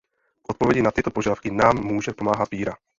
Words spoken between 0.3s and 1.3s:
K odpovědi na tyto